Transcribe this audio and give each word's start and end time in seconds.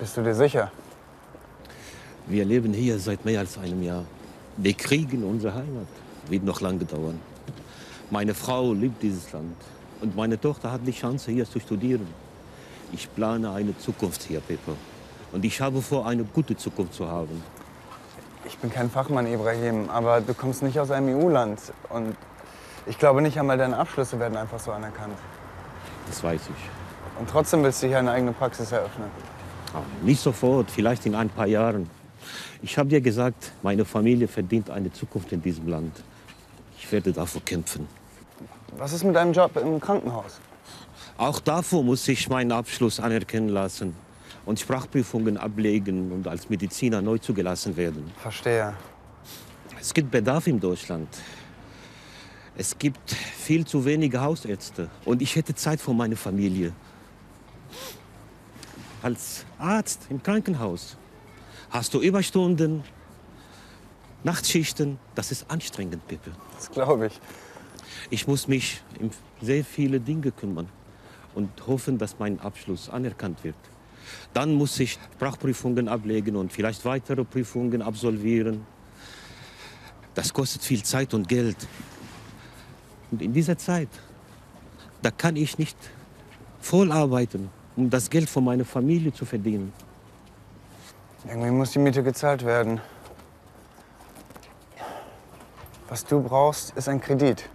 Bist 0.00 0.16
du 0.16 0.22
dir 0.22 0.34
sicher? 0.34 0.72
Wir 2.26 2.46
leben 2.46 2.72
hier 2.72 2.98
seit 2.98 3.22
mehr 3.26 3.40
als 3.40 3.58
einem 3.58 3.82
Jahr. 3.82 4.04
Wir 4.56 4.72
kriegen 4.72 5.22
unsere 5.22 5.52
Heimat. 5.52 5.88
Wird 6.26 6.42
noch 6.42 6.62
lange 6.62 6.86
dauern. 6.86 7.20
Meine 8.08 8.32
Frau 8.32 8.72
liebt 8.72 9.02
dieses 9.02 9.30
Land. 9.30 9.56
Und 10.00 10.16
meine 10.16 10.40
Tochter 10.40 10.72
hat 10.72 10.86
die 10.86 10.92
Chance, 10.92 11.30
hier 11.30 11.44
zu 11.44 11.60
studieren. 11.60 12.06
Ich 12.92 13.14
plane 13.14 13.52
eine 13.52 13.76
Zukunft 13.76 14.22
hier, 14.22 14.40
Pepper. 14.40 14.72
Und 15.32 15.44
ich 15.44 15.60
habe 15.60 15.82
vor, 15.82 16.06
eine 16.06 16.24
gute 16.24 16.56
Zukunft 16.56 16.94
zu 16.94 17.06
haben. 17.06 17.44
Ich 18.46 18.56
bin 18.56 18.72
kein 18.72 18.88
Fachmann, 18.88 19.26
Ibrahim, 19.26 19.90
aber 19.90 20.22
du 20.22 20.32
kommst 20.32 20.62
nicht 20.62 20.80
aus 20.80 20.90
einem 20.90 21.14
EU-Land. 21.14 21.60
Und 21.90 22.16
ich 22.86 22.98
glaube 22.98 23.20
nicht 23.20 23.38
einmal 23.38 23.58
deine 23.58 23.76
Abschlüsse 23.76 24.18
werden 24.18 24.38
einfach 24.38 24.60
so 24.60 24.72
anerkannt. 24.72 25.18
Das 26.06 26.24
weiß 26.24 26.40
ich. 26.40 27.20
Und 27.20 27.28
trotzdem 27.28 27.62
willst 27.62 27.82
du 27.82 27.88
hier 27.88 27.98
eine 27.98 28.12
eigene 28.12 28.32
Praxis 28.32 28.72
eröffnen. 28.72 29.10
Nicht 30.02 30.20
sofort, 30.20 30.70
vielleicht 30.70 31.06
in 31.06 31.14
ein 31.14 31.28
paar 31.28 31.46
Jahren. 31.46 31.88
Ich 32.62 32.76
habe 32.76 32.88
dir 32.88 33.00
gesagt, 33.00 33.52
meine 33.62 33.84
Familie 33.84 34.28
verdient 34.28 34.70
eine 34.70 34.92
Zukunft 34.92 35.32
in 35.32 35.40
diesem 35.42 35.68
Land. 35.68 36.02
Ich 36.78 36.90
werde 36.92 37.12
dafür 37.12 37.40
kämpfen. 37.40 37.86
Was 38.76 38.92
ist 38.92 39.04
mit 39.04 39.14
deinem 39.16 39.32
Job 39.32 39.56
im 39.56 39.80
Krankenhaus? 39.80 40.40
Auch 41.16 41.40
davor 41.40 41.82
muss 41.82 42.06
ich 42.08 42.28
meinen 42.28 42.52
Abschluss 42.52 43.00
anerkennen 43.00 43.48
lassen 43.48 43.94
und 44.46 44.58
Sprachprüfungen 44.58 45.36
ablegen 45.36 46.12
und 46.12 46.26
als 46.26 46.48
Mediziner 46.48 47.02
neu 47.02 47.18
zugelassen 47.18 47.76
werden. 47.76 48.10
Verstehe. 48.18 48.74
Es 49.80 49.92
gibt 49.92 50.10
Bedarf 50.10 50.46
in 50.46 50.60
Deutschland. 50.60 51.08
Es 52.56 52.78
gibt 52.78 53.12
viel 53.12 53.66
zu 53.66 53.84
wenige 53.84 54.20
Hausärzte 54.20 54.90
und 55.04 55.22
ich 55.22 55.36
hätte 55.36 55.54
Zeit 55.54 55.80
für 55.80 55.94
meine 55.94 56.16
Familie. 56.16 56.72
Als 59.02 59.46
Arzt 59.58 60.08
im 60.10 60.22
Krankenhaus 60.22 60.98
hast 61.70 61.94
du 61.94 62.00
Überstunden, 62.00 62.84
Nachtschichten. 64.24 64.98
Das 65.14 65.32
ist 65.32 65.50
anstrengend, 65.50 66.06
Pippe. 66.06 66.32
Das 66.54 66.70
glaube 66.70 67.06
ich. 67.06 67.20
Ich 68.10 68.26
muss 68.26 68.46
mich 68.46 68.82
um 69.00 69.10
sehr 69.40 69.64
viele 69.64 70.00
Dinge 70.00 70.30
kümmern 70.32 70.68
und 71.34 71.66
hoffen, 71.66 71.96
dass 71.96 72.18
mein 72.18 72.38
Abschluss 72.40 72.90
anerkannt 72.90 73.42
wird. 73.42 73.56
Dann 74.34 74.52
muss 74.52 74.78
ich 74.78 74.98
Sprachprüfungen 75.14 75.88
ablegen 75.88 76.36
und 76.36 76.52
vielleicht 76.52 76.84
weitere 76.84 77.24
Prüfungen 77.24 77.80
absolvieren. 77.80 78.66
Das 80.14 80.32
kostet 80.34 80.62
viel 80.62 80.82
Zeit 80.82 81.14
und 81.14 81.26
Geld. 81.26 81.56
Und 83.10 83.22
in 83.22 83.32
dieser 83.32 83.56
Zeit, 83.56 83.88
da 85.00 85.10
kann 85.10 85.36
ich 85.36 85.56
nicht 85.56 85.76
voll 86.60 86.92
arbeiten, 86.92 87.48
um 87.80 87.88
das 87.88 88.10
Geld 88.10 88.28
für 88.28 88.42
meine 88.42 88.66
Familie 88.66 89.10
zu 89.12 89.24
verdienen. 89.24 89.72
Irgendwie 91.26 91.50
muss 91.50 91.70
die 91.72 91.78
Miete 91.78 92.02
gezahlt 92.02 92.44
werden. 92.44 92.80
Was 95.88 96.04
du 96.04 96.22
brauchst, 96.22 96.76
ist 96.76 96.88
ein 96.88 97.00
Kredit. 97.00 97.48